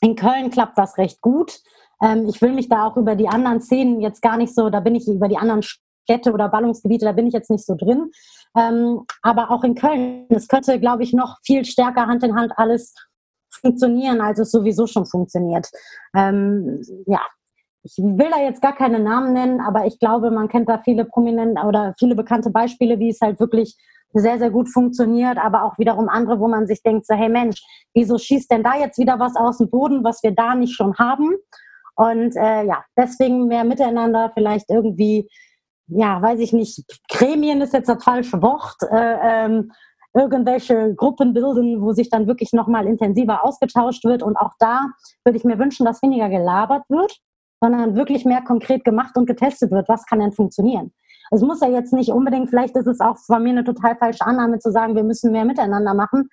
[0.00, 1.60] in Köln klappt das recht gut.
[2.02, 4.80] Ähm, ich will mich da auch über die anderen Szenen jetzt gar nicht so, da
[4.80, 5.62] bin ich über die anderen
[6.04, 8.10] Städte oder Ballungsgebiete, da bin ich jetzt nicht so drin.
[8.56, 12.52] Ähm, aber auch in Köln, es könnte, glaube ich, noch viel stärker Hand in Hand
[12.56, 12.94] alles
[13.50, 15.68] funktionieren, als es sowieso schon funktioniert.
[16.14, 17.20] Ähm, ja,
[17.82, 21.04] ich will da jetzt gar keine Namen nennen, aber ich glaube, man kennt da viele
[21.04, 23.76] prominente oder viele bekannte Beispiele, wie es halt wirklich
[24.14, 27.62] sehr, sehr gut funktioniert, aber auch wiederum andere, wo man sich denkt, so, hey Mensch,
[27.94, 30.96] wieso schießt denn da jetzt wieder was aus dem Boden, was wir da nicht schon
[30.96, 31.30] haben?
[31.96, 35.28] Und äh, ja, deswegen mehr miteinander vielleicht irgendwie
[35.88, 39.72] ja, weiß ich nicht, Gremien ist jetzt das falsche Wort, äh, ähm,
[40.14, 44.22] irgendwelche Gruppen bilden, wo sich dann wirklich nochmal intensiver ausgetauscht wird.
[44.22, 44.86] Und auch da
[45.24, 47.18] würde ich mir wünschen, dass weniger gelabert wird,
[47.60, 50.92] sondern wirklich mehr konkret gemacht und getestet wird, was kann denn funktionieren.
[51.30, 54.24] Es muss ja jetzt nicht unbedingt, vielleicht ist es auch von mir eine total falsche
[54.24, 56.28] Annahme zu sagen, wir müssen mehr miteinander machen.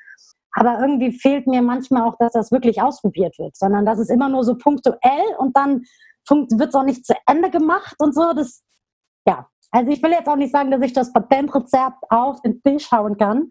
[0.54, 4.28] Aber irgendwie fehlt mir manchmal auch, dass das wirklich ausprobiert wird, sondern dass es immer
[4.30, 5.84] nur so punktuell und dann
[6.30, 8.34] wird es auch nicht zu Ende gemacht und so.
[8.34, 8.62] Das,
[9.28, 12.92] ja, also ich will jetzt auch nicht sagen, dass ich das Patentrezept auf den Tisch
[12.92, 13.50] hauen kann,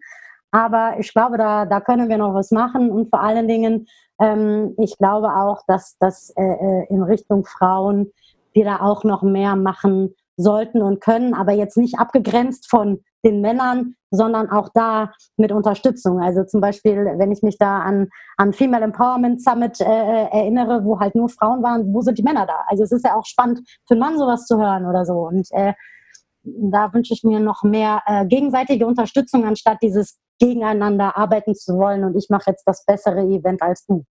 [0.51, 3.87] aber ich glaube, da, da können wir noch was machen und vor allen Dingen,
[4.19, 8.11] ähm, ich glaube auch, dass das äh, äh, in Richtung Frauen
[8.53, 13.41] wir da auch noch mehr machen sollten und können, aber jetzt nicht abgegrenzt von den
[13.41, 16.19] Männern, sondern auch da mit Unterstützung.
[16.19, 20.83] Also zum Beispiel, wenn ich mich da an, an Female Empowerment Summit äh, äh, erinnere,
[20.83, 22.63] wo halt nur Frauen waren, wo sind die Männer da?
[22.67, 25.13] Also es ist ja auch spannend für einen Mann sowas zu hören oder so.
[25.13, 25.73] Und äh,
[26.43, 32.03] da wünsche ich mir noch mehr äh, gegenseitige Unterstützung, anstatt dieses gegeneinander arbeiten zu wollen
[32.03, 34.05] und ich mache jetzt das bessere Event als du.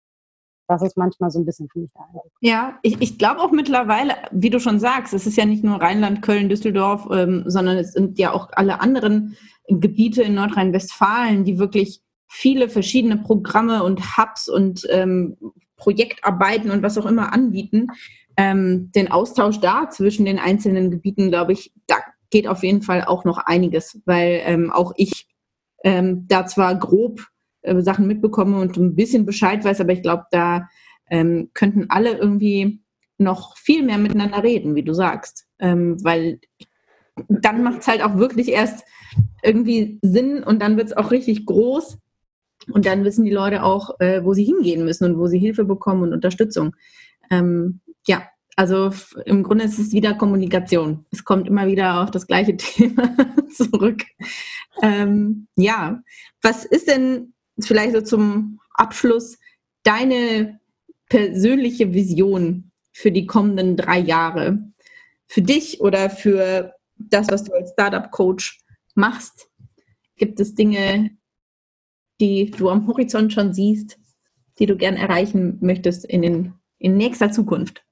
[0.68, 2.30] Das ist manchmal so ein bisschen für mich der Eindruck.
[2.40, 5.80] Ja, ich, ich glaube auch mittlerweile, wie du schon sagst, es ist ja nicht nur
[5.80, 9.36] Rheinland, Köln, Düsseldorf, ähm, sondern es sind ja auch alle anderen
[9.68, 15.38] Gebiete in Nordrhein-Westfalen, die wirklich viele verschiedene Programme und Hubs und ähm,
[15.76, 17.88] Projektarbeiten und was auch immer anbieten.
[18.36, 21.96] Ähm, den Austausch da zwischen den einzelnen Gebieten, glaube ich, da
[22.30, 25.28] geht auf jeden Fall auch noch einiges, weil ähm, auch ich
[25.82, 27.26] ähm, da zwar grob
[27.62, 30.68] äh, Sachen mitbekomme und ein bisschen Bescheid weiß, aber ich glaube, da
[31.10, 32.80] ähm, könnten alle irgendwie
[33.18, 35.46] noch viel mehr miteinander reden, wie du sagst.
[35.58, 36.40] Ähm, weil
[37.28, 38.84] dann macht es halt auch wirklich erst
[39.42, 41.98] irgendwie Sinn und dann wird es auch richtig groß.
[42.70, 45.64] Und dann wissen die Leute auch, äh, wo sie hingehen müssen und wo sie Hilfe
[45.64, 46.76] bekommen und Unterstützung.
[47.30, 48.22] Ähm, ja,
[48.56, 48.90] also
[49.24, 51.06] im Grunde ist es wieder Kommunikation.
[51.10, 53.14] Es kommt immer wieder auf das gleiche Thema
[53.54, 54.02] zurück.
[54.82, 56.02] Ähm, ja,
[56.42, 57.32] was ist denn
[57.66, 59.38] vielleicht so zum Abschluss
[59.82, 60.60] deine
[61.08, 64.58] persönliche Vision für die kommenden drei Jahre?
[65.26, 68.60] Für dich oder für das, was du als Startup-Coach
[68.94, 69.48] machst?
[70.16, 71.10] Gibt es Dinge,
[72.20, 73.98] die du am Horizont schon siehst,
[74.58, 77.84] die du gern erreichen möchtest in, den, in nächster Zukunft?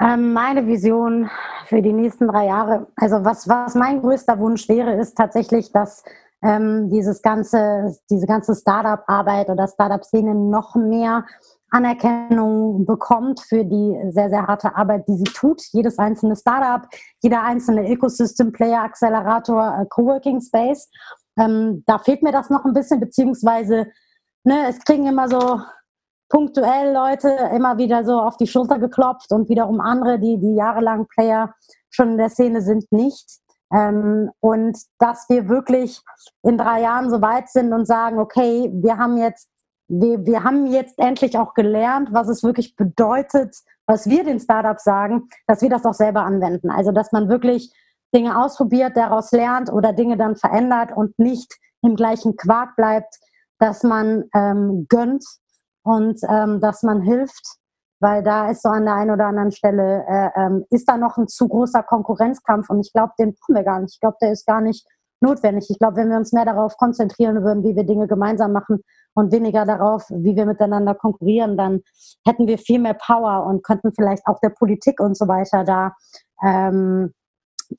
[0.00, 1.30] Ähm, meine Vision
[1.66, 6.04] für die nächsten drei Jahre, also was, was mein größter Wunsch wäre, ist tatsächlich, dass
[6.42, 11.24] ähm, dieses ganze, diese ganze Startup-Arbeit oder Startup-Szene noch mehr
[11.70, 15.62] Anerkennung bekommt für die sehr, sehr harte Arbeit, die sie tut.
[15.72, 16.88] Jedes einzelne Startup,
[17.22, 20.88] jeder einzelne Ecosystem-Player, Accelerator, äh, Coworking Space.
[21.38, 23.88] Ähm, da fehlt mir das noch ein bisschen, beziehungsweise
[24.44, 25.60] ne, es kriegen immer so
[26.28, 31.06] punktuell Leute immer wieder so auf die Schulter geklopft und wiederum andere, die, die jahrelang
[31.06, 31.54] Player
[31.90, 33.40] schon in der Szene sind, nicht.
[33.72, 36.00] Ähm, und dass wir wirklich
[36.42, 39.48] in drei Jahren so weit sind und sagen, okay, wir haben jetzt,
[39.88, 44.84] wir, wir haben jetzt endlich auch gelernt, was es wirklich bedeutet, was wir den Startups
[44.84, 46.70] sagen, dass wir das auch selber anwenden.
[46.70, 47.72] Also, dass man wirklich
[48.14, 53.18] Dinge ausprobiert, daraus lernt oder Dinge dann verändert und nicht im gleichen Quark bleibt,
[53.58, 55.24] dass man ähm, gönnt,
[55.86, 57.58] und ähm, dass man hilft,
[58.00, 61.16] weil da ist so an der einen oder anderen Stelle, äh, ähm, ist da noch
[61.16, 63.94] ein zu großer Konkurrenzkampf und ich glaube, den brauchen wir gar nicht.
[63.94, 64.86] Ich glaube, der ist gar nicht
[65.20, 65.68] notwendig.
[65.70, 68.82] Ich glaube, wenn wir uns mehr darauf konzentrieren würden, wie wir Dinge gemeinsam machen
[69.14, 71.80] und weniger darauf, wie wir miteinander konkurrieren, dann
[72.26, 75.94] hätten wir viel mehr Power und könnten vielleicht auch der Politik und so weiter da
[76.44, 77.14] ähm,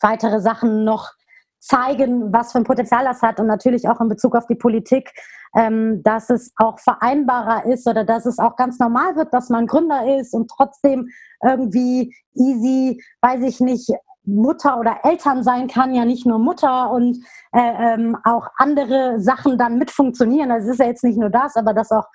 [0.02, 1.12] weitere Sachen noch
[1.60, 5.12] zeigen, was für ein Potenzial das hat und natürlich auch in Bezug auf die Politik,
[5.56, 9.68] ähm, dass es auch vereinbarer ist oder dass es auch ganz normal wird, dass man
[9.68, 11.10] Gründer ist und trotzdem
[11.44, 13.92] irgendwie easy, weiß ich nicht,
[14.24, 17.18] Mutter oder Eltern sein kann, ja nicht nur Mutter und
[17.54, 20.52] äh, ähm, auch andere Sachen dann mit funktionieren.
[20.52, 22.08] Also es ist ja jetzt nicht nur das, aber dass auch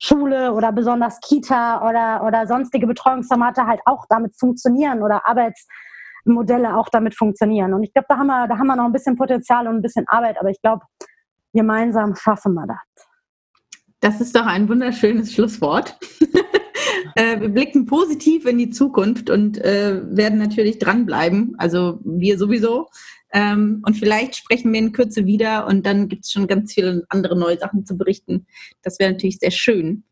[0.00, 5.66] Schule oder besonders Kita oder, oder sonstige Betreuungsformate halt auch damit funktionieren oder Arbeits
[6.24, 7.74] Modelle auch damit funktionieren.
[7.74, 9.82] Und ich glaube, da haben wir, da haben wir noch ein bisschen Potenzial und ein
[9.82, 10.84] bisschen Arbeit, aber ich glaube,
[11.52, 13.06] gemeinsam schaffen wir das.
[14.00, 15.98] Das ist doch ein wunderschönes Schlusswort.
[17.16, 21.54] äh, wir blicken positiv in die Zukunft und äh, werden natürlich dranbleiben.
[21.58, 22.88] Also wir sowieso.
[23.32, 27.04] Ähm, und vielleicht sprechen wir in Kürze wieder und dann gibt es schon ganz viele
[27.08, 28.46] andere neue Sachen zu berichten.
[28.82, 30.04] Das wäre natürlich sehr schön.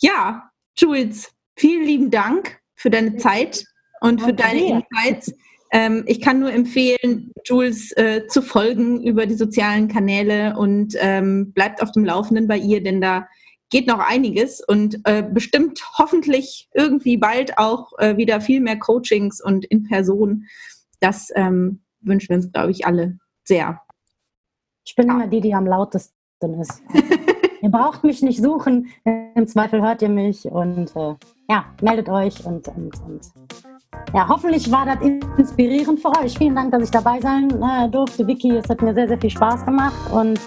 [0.00, 3.64] Ja, Jules, vielen lieben Dank für deine Zeit
[4.00, 5.32] und für deine Insights.
[5.70, 11.52] Ähm, ich kann nur empfehlen, Jules äh, zu folgen über die sozialen Kanäle und ähm,
[11.52, 13.26] bleibt auf dem Laufenden bei ihr, denn da
[13.70, 19.42] geht noch einiges und äh, bestimmt hoffentlich irgendwie bald auch äh, wieder viel mehr Coachings
[19.42, 20.44] und in Person.
[21.00, 23.80] Das ähm, wünschen wir uns, glaube ich, alle sehr.
[24.86, 25.14] Ich bin ja.
[25.14, 26.82] immer die, die am lautesten ist.
[27.62, 28.88] ihr braucht mich nicht suchen.
[29.34, 31.14] Im Zweifel hört ihr mich und äh,
[31.50, 33.32] ja, meldet euch und, und, und
[34.14, 34.96] ja, hoffentlich war das
[35.36, 36.36] inspirierend für euch.
[36.36, 38.26] Vielen Dank, dass ich dabei sein äh, durfte.
[38.26, 40.40] Vicky, es hat mir sehr, sehr viel Spaß gemacht und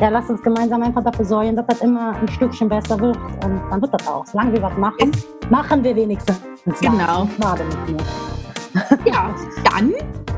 [0.00, 3.60] ja, lasst uns gemeinsam einfach dafür sorgen, dass das immer ein Stückchen besser wird und
[3.70, 4.26] dann wird das auch.
[4.26, 5.12] Solange wir was machen,
[5.50, 6.40] machen wir wenigstens.
[6.80, 7.28] Genau.
[7.40, 8.04] Schade mit mir.
[9.04, 9.32] Ja,
[9.70, 9.94] dann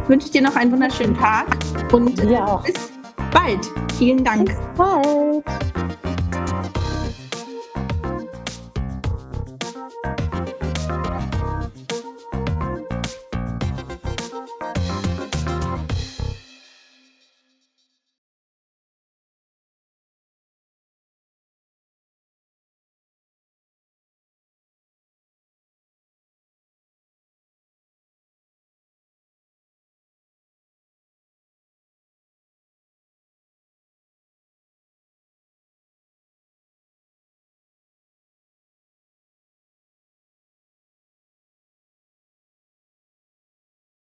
[0.09, 1.57] wünsche ich dir noch einen wunderschönen Tag
[1.93, 2.63] und auch.
[2.63, 2.93] bis
[3.33, 3.71] bald.
[3.97, 4.47] Vielen Dank.
[4.47, 5.45] Bis bald.